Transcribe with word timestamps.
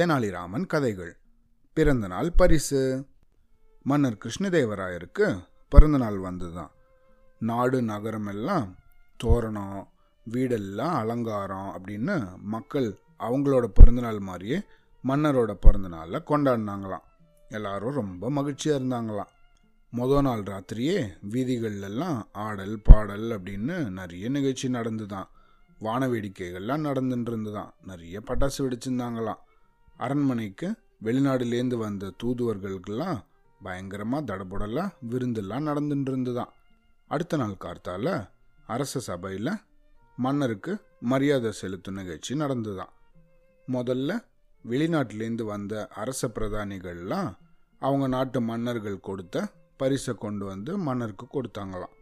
தெனாலிராமன் 0.00 0.66
கதைகள். 0.66 1.16
பிறந்தநாள் 1.72 2.32
பரிசு. 2.36 3.06
மன்னர் 3.82 4.18
கிருஷ்ணதேவராயருக்கு 4.24 5.44
பிறந்தநாள் 5.68 6.18
வந்ததுதான். 6.18 6.70
நாடு 7.38 7.82
நகரம் 7.82 8.26
எல்லாம் 8.26 8.76
தோரணம் 9.24 9.88
வீடெல்லாம் 10.30 10.94
அலங்காரம் 10.94 11.80
அப்படின்னு 11.80 12.36
மக்கள் 12.36 12.98
அவங்களோட 13.18 13.64
பிறந்தநாள் 13.64 14.18
மாதிரியே 14.18 14.62
மன்னரோட 15.08 15.58
பிறந்தநாளை 15.66 16.22
கொண்டாடினாங்களாம். 16.26 17.04
எல்லாரும் 17.48 17.94
ரொம்ப 17.94 18.30
மகிழ்ச்சியாக 18.30 18.84
இருந்தாங்களாம். 18.84 19.30
மொதல் 19.96 20.20
நாள் 20.20 20.42
ராத்திரியே 20.42 21.08
வீதிகளிலெல்லாம் 21.30 22.22
ஆடல் 22.32 22.80
பாடல் 22.82 23.42
அப்படின்னு 23.42 23.90
நிறைய 23.90 24.28
நிகழ்ச்சி 24.28 24.68
நடந்துதான். 24.68 25.28
வான 25.78 26.08
வேடிக்கைகள்லாம் 26.08 26.84
நடந்துட்டு 26.86 27.28
இருந்துதான். 27.28 27.74
நிறைய 27.82 28.20
பட்டாசு 28.20 28.58
வெடிச்சிருந்தாங்களாம். 28.58 29.38
அரண்மனைக்கு 29.96 30.74
வெளிநாடுலேருந்து 31.02 31.74
வந்த 31.74 32.12
தூதுவர்களுக்கெல்லாம் 32.22 33.24
பயங்கரமாக 33.62 34.36
தடபுடலாக 34.36 34.94
விருந்தெல்லாம் 35.10 35.66
நடந்துட்டு 35.68 36.08
இருந்துதான் 36.08 36.52
அடுத்த 37.08 37.36
நாள் 37.36 37.56
கார்த்தால 37.60 38.30
அரச 38.66 39.00
சபையில் 39.00 39.50
மன்னருக்கு 40.16 40.78
மரியாதை 41.00 41.52
செலுத்தும் 41.52 41.94
நிகழ்ச்சி 41.94 42.34
நடந்துதான். 42.34 42.92
முதல்ல 43.68 44.24
வெளிநாட்டிலேருந்து 44.68 45.42
வந்த 45.42 45.88
அரச 45.88 46.28
பிரதானிகள்லாம் 46.28 47.36
அவங்க 47.78 48.06
நாட்டு 48.06 48.40
மன்னர்கள் 48.40 49.00
கொடுத்த 49.00 49.52
பரிசை 49.76 50.14
கொண்டு 50.14 50.44
வந்து 50.44 50.78
மன்னருக்கு 50.78 51.26
கொடுத்தாங்களாம். 51.32 51.94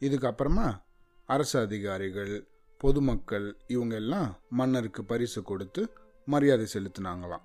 இதுக்கப்புறமா 0.00 0.82
அரசு 1.26 1.60
அதிகாரிகள் 1.60 2.48
பொதுமக்கள் 2.78 3.56
இவங்க 3.66 3.94
எல்லாம் 3.94 4.36
மன்னருக்கு 4.50 5.04
பரிசு 5.04 5.42
கொடுத்து 5.42 5.88
மரியாதை 6.26 6.66
செலுத்தினாங்களாம். 6.72 7.44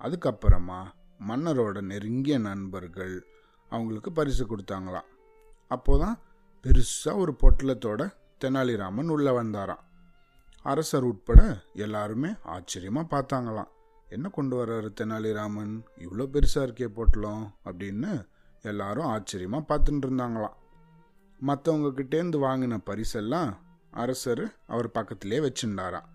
அதுக்கப்புறமா 0.00 0.80
மன்னரோட 1.28 1.80
நெருங்கிய 1.80 2.38
நண்பர்கள் 2.38 3.26
அவங்களுக்கு 3.68 4.12
பரிசு 4.12 4.44
கொடுத்தாங்களாம். 4.46 5.08
அப்போதான் 5.70 6.16
பெருசாக 6.64 7.16
ஒரு 7.16 7.36
பொட்டலத்தோட 7.42 8.12
தெனாலிராமன் 8.44 9.08
உள்ளே 9.08 9.30
வந்தாராம். 9.30 9.82
அரசர் 10.62 11.02
உட்பட 11.02 11.62
எல்லாருமே 11.74 12.30
ஆச்சரியமாக 12.42 13.06
பார்த்தாங்களாம். 13.14 13.70
என்ன 14.08 14.28
கொண்டு 14.28 14.54
வர்றாரு 14.56 14.88
தெனாலிராமன்? 15.00 15.74
இவ்வளோ 15.98 16.26
பெருசாக 16.32 16.66
இருக்கே 16.68 16.86
பொட்டலம் 16.86 17.56
அப்படின்னு 17.64 18.26
எல்லாரும் 18.62 19.04
ஆச்சரியமாக 19.04 19.64
பார்த்துட்டு 19.68 20.06
இருந்தாங்களாம். 20.06 20.56
மற்றவங்க 21.46 21.90
கிட்டேருந்து 21.98 22.38
வாங்கின 22.44 22.78
பரிசெல்லாம் 22.86 23.50
அரசர் 23.90 24.44
அவர் 24.66 24.90
பக்கத்திலே 24.90 25.38
வச்சுருந்தாராம் 25.38 26.08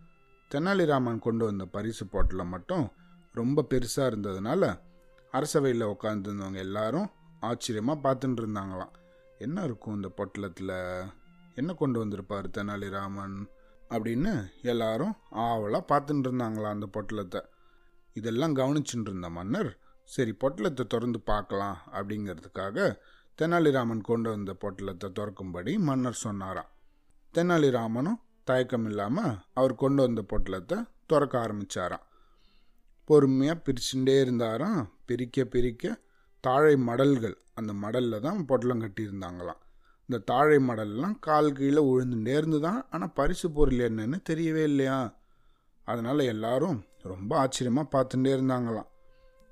தெனாலிராமன் 0.53 1.19
கொண்டு 1.19 1.45
வந்த 1.45 1.65
பரிசு 1.65 2.07
பொட்டலம் 2.07 2.49
மட்டும் 2.49 2.85
ரொம்ப 3.31 3.65
பெருசாக 3.69 4.09
இருந்ததுனால 4.09 4.79
அரசவையில் 5.33 5.91
உட்காந்துருந்தவங்க 5.93 6.57
எல்லாரும் 6.57 7.07
ஆச்சரியமாக 7.39 8.03
பார்த்துட்டு 8.03 8.41
இருந்தாங்களாம். 8.41 8.93
என்ன 9.37 9.63
இருக்கும் 9.63 9.95
இந்த 9.95 10.09
பொட்டலத்தில்? 10.17 10.73
என்ன 11.55 11.73
கொண்டு 11.73 11.99
வந்திருப்பார் 11.99 12.47
தெனாலிராமன்? 12.49 13.37
அப்படின்னு 13.89 14.31
எல்லாரும் 14.61 15.15
ஆவலாக 15.29 15.83
பார்த்துட்டு 15.91 16.27
இருந்தாங்களாம் 16.27 16.75
அந்த 16.77 16.87
பொட்டலத்தை. 16.93 17.41
இதெல்லாம் 18.13 18.55
கவனிச்சுட்டு 18.55 19.09
இருந்த 19.09 19.29
மன்னர் 19.29 19.71
சரி 20.09 20.31
பொட்டலத்தை 20.31 20.85
திறந்து 20.87 21.19
பார்க்கலாம் 21.21 21.77
அப்படிங்கிறதுக்காக 21.93 22.97
தெனாலிராமன் 23.39 24.01
கொண்டு 24.01 24.29
வந்த 24.29 24.51
பொட்டலத்தை 24.61 25.11
திறக்கும்படி 25.11 25.77
மன்னர் 25.77 26.23
சொன்னாராம். 26.23 26.71
தெனாலிராமனும் 27.33 28.19
தயக்கம் 28.43 28.85
இல்லாமல் 28.85 29.37
அவர் 29.53 29.75
கொண்டு 29.75 30.01
வந்த 30.01 30.21
பொட்டலத்தை 30.31 30.77
திறக்க 31.05 31.35
ஆரம்பித்தாராம் 31.39 32.07
பொறுமையாக 33.09 33.63
பிரிச்சுட்டே 33.65 34.15
இருந்தாராம். 34.21 34.81
பிரிக்க 35.05 35.45
பிரிக்க 35.45 35.99
தாழை 36.43 36.75
மடல்கள் 36.75 37.35
அந்த 37.53 37.73
மடலில் 37.73 38.19
தான் 38.19 38.45
பொட்டலம் 38.45 38.83
கட்டியிருந்தாங்களாம். 38.83 39.59
இந்த 40.09 40.17
தாழை 40.17 40.57
மடல்லாம் 40.59 41.19
கால் 41.19 41.51
கீழே 41.51 41.81
விழுந்துட்டே 41.81 42.33
இருந்துதான். 42.35 42.85
ஆனால் 42.89 43.13
பரிசு 43.13 43.51
பொருள் 43.51 43.83
என்னன்னு 43.89 44.17
தெரியவே 44.29 44.63
இல்லையா? 44.63 44.97
அதனால் 45.87 46.19
எல்லாரும் 46.19 46.79
ரொம்ப 47.01 47.37
ஆச்சரியமாக 47.37 47.91
பார்த்துட்டே 47.95 48.31
இருந்தாங்களாம். 48.37 48.89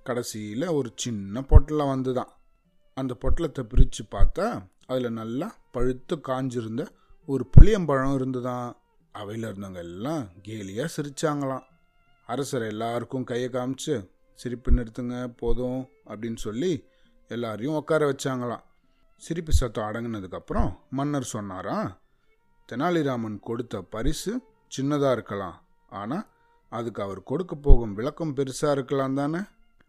கடைசியில் 0.03 0.67
ஒரு 0.67 0.89
சின்ன 0.95 1.41
பொட்டலம் 1.41 1.91
வந்துதான். 1.93 2.31
அந்த 2.97 3.13
பொட்டலத்தை 3.21 3.63
பிரித்து 3.63 4.03
பார்த்தா 4.11 4.47
அதில் 4.87 5.17
நல்லா 5.21 5.47
பழுத்து 5.71 6.15
காஞ்சிருந்த 6.29 6.83
ஒரு 7.29 7.43
புளியம்பழம் 7.53 8.13
இருந்துதான். 8.13 8.71
அவையில் 9.11 9.47
இருந்தவங்க 9.47 9.75
எல்லாம் 9.75 10.29
கேலியாக 10.43 10.89
சிரித்தாங்களாம் 10.95 11.65
அரசர் 12.25 12.61
எல்லாருக்கும் 12.61 13.23
கையை 13.23 13.49
காமிச்சு 13.49 14.09
சிரிப்பு 14.35 14.71
நிறுத்துங்க 14.71 15.27
போதும் 15.27 15.89
அப்படின்னு 16.05 16.35
சொல்லி 16.35 16.89
எல்லாரையும் 17.27 17.75
உட்கார 17.75 18.05
வச்சாங்களாம். 18.11 18.63
சிரிப்பு 19.15 19.53
சத்தம் 19.53 19.83
அடங்கினதுக்கப்புறம் 19.83 20.77
மன்னர் 20.89 21.23
சொன்னாராம் 21.23 21.99
தெனாலிராமன் 22.69 23.39
கொடுத்த 23.39 23.81
பரிசு 23.81 24.41
சின்னதாக 24.71 25.11
இருக்கலாம். 25.11 25.57
ஆனால் 25.89 26.25
அதுக்கு 26.69 27.01
அவர் 27.01 27.23
கொடுக்க 27.23 27.55
போகும் 27.55 27.93
விளக்கம் 27.93 28.35
பெருசாக 28.35 28.71
இருக்கலாம் 28.71 29.13
தானே? 29.13 29.41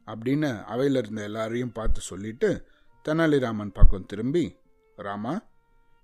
அப்படின்னு 0.07 0.65
அவையில் 0.65 0.97
இருந்த 0.97 1.23
எல்லாரையும் 1.23 1.73
பார்த்து 1.73 2.01
சொல்லிட்டு 2.01 2.67
தெனாலிராமன் 3.05 3.73
பக்கம் 3.73 4.07
திரும்பி 4.07 4.57
ராமா 4.97 5.41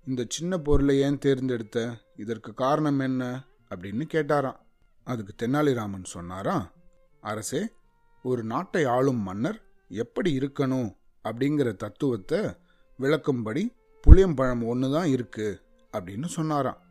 இந்த 0.05 0.25
சின்ன 0.29 0.57
பொருளை 0.57 0.99
ஏன் 0.99 1.17
தேர்ந்தெடுத்த? 1.17 1.97
இதற்கு 2.15 2.53
காரணம் 2.53 2.99
என்ன? 2.99 3.43
அப்படின்னு 3.69 4.03
கேட்டாராம். 4.13 4.59
அதுக்கு 5.03 5.47
தெனாலிராமன் 5.47 6.03
சொன்னாராம் 6.03 6.71
அரசே 7.21 7.69
ஒரு 8.23 8.43
நாட்டை 8.43 8.85
ஆளும் 8.85 9.17
மன்னர் 9.17 9.61
எப்படி 9.89 10.37
இருக்கணும்? 10.37 10.95
அப்படிங்கிற 11.23 11.75
தத்துவத்தை 11.75 12.39
விளக்கும்படி 12.99 13.73
புளியம்பழம் 14.07 14.65
ஒன்று 14.65 14.91
தான் 14.91 15.07
இருக்கு 15.07 15.61
அப்படின்னு 15.93 16.25
சொன்னாராம். 16.25 16.81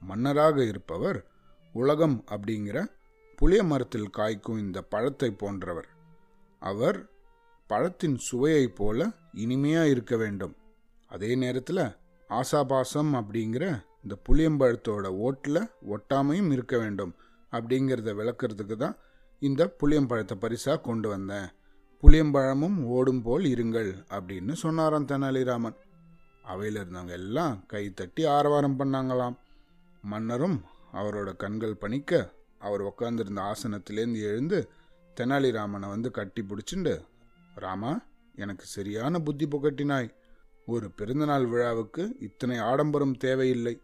மன்னராக 0.00 0.64
இருப்பவர் 0.64 1.26
உலகம் 1.72 2.24
அப்படிங்கிற 2.28 2.86
புளிய 3.36 3.62
மரத்தில் 3.62 4.10
காய்க்கும் 4.16 4.58
இந்த 4.58 4.82
பழத்தை 4.82 5.30
போன்றவர். 5.30 5.88
அவர் 6.60 7.10
பழத்தின் 7.66 8.18
சுவையைப் 8.18 8.76
போல 8.76 9.10
இனிமையாக 9.32 9.88
இருக்க 9.88 10.16
வேண்டும். 10.16 10.56
அதே 11.08 11.34
நேரத்தில் 11.34 12.00
ஆசாபாசம் 12.38 13.12
அப்படிங்கிற 13.20 13.64
இந்த 14.04 14.14
புளியம்பழத்தோட 14.26 15.06
ஓட்டில் 15.26 15.62
ஒட்டாமையும் 15.94 16.50
இருக்க 16.56 16.74
வேண்டும் 16.78 17.12
அப்படிங்கிறத 17.52 18.10
விளக்குறதுக்கு 18.20 18.76
தான் 18.76 18.96
இந்த 19.42 19.62
புளியம்பழத்தை 19.80 20.36
பரிசாக 20.44 20.84
கொண்டு 20.88 21.08
வந்தேன். 21.08 21.48
புளியம்பழமும் 22.02 22.78
ஓடும் 22.94 23.22
போல் 23.22 23.44
இருங்கள் 23.54 23.90
அப்படின்னு 24.16 24.52
சொன்னாராம் 24.62 25.08
தெனாலிராமன். 25.10 25.76
அவையில் 26.52 26.78
இருந்தவங்க 26.80 27.14
எல்லாம் 27.20 27.56
கை 27.72 27.82
தட்டி 28.00 28.22
ஆரவாரம் 28.36 28.78
பண்ணாங்களாம். 28.80 29.36
மன்னரும் 30.04 30.58
அவரோட 31.00 31.30
கண்கள் 31.42 31.80
பணிக்க 31.82 32.12
அவர் 32.66 32.82
உட்காந்துருந்த 32.88 33.42
ஆசனத்திலேருந்து 33.50 34.22
எழுந்து 34.30 34.58
தெனாலிராமனை 35.16 35.88
வந்து 35.94 36.10
கட்டி 36.18 36.42
பிடிச்சிண்டு 36.42 36.94
ராமா 37.54 37.92
எனக்கு 38.34 38.66
சரியான 38.76 39.20
புத்தி 39.26 39.46
புகட்டினாய். 39.46 40.08
ஒரு 40.66 40.90
பிறந்தநாள் 40.90 41.46
விழாவுக்கு 41.46 42.16
இத்தனை 42.18 42.58
ஆடம்பரம் 42.58 43.16
தேவையில்லை. 43.16 43.80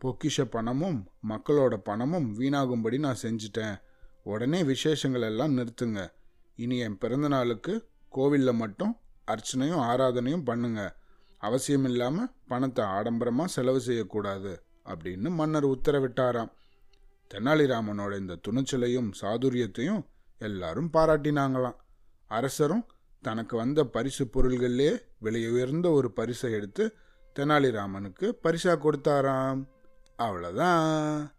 பொக்கிஷ 0.00 0.44
பணமும் 0.44 1.10
மக்களோட 1.28 1.76
பணமும் 1.76 2.38
வீணாகும்படி 2.38 2.98
நான் 2.98 3.22
செஞ்சிட்டேன். 3.22 3.80
உடனே 4.22 4.62
விசேஷங்கள் 4.62 5.22
எல்லாம் 5.22 5.56
நிறுத்துங்க. 5.58 6.12
இனி 6.56 6.78
என் 6.78 6.98
பிறந்தநாளுக்கு 7.00 7.84
கோவிலில் 8.08 8.52
மட்டும் 8.52 8.98
அர்ச்சனையும் 9.26 9.84
ஆராதனையும் 9.90 10.44
பண்ணுங்க. 10.44 10.96
அவசியம் 11.38 11.84
இல்லாமல் 11.84 12.32
பணத்தை 12.48 12.84
ஆடம்பரமாக 12.84 13.48
செலவு 13.48 13.80
செய்யக்கூடாது 13.80 14.64
அப்படின்னு 14.84 15.30
மன்னர் 15.30 15.66
உத்தரவிட்டாராம். 15.66 16.52
தெனாலிராமனோட 17.34 18.18
இந்த 18.18 18.38
துணிச்சலையும் 18.48 19.10
சாதுரியத்தையும் 19.20 20.02
எல்லாரும் 20.38 20.90
பாராட்டினாங்களாம். 20.92 21.78
அரசரும் 22.26 22.86
தனக்கு 23.22 23.56
வந்த 23.56 23.84
பரிசு 23.84 24.24
பொருள்களிலே 24.24 24.90
விலையுயர்ந்த 25.22 25.90
ஒரு 25.90 26.12
பரிசை 26.12 26.52
எடுத்து 26.52 26.94
தெனாலிராமனுக்கு 27.38 28.32
பரிசா 28.42 28.74
கொடுத்தாராம். 28.76 29.60
அவ்வளோதான் 30.18 31.32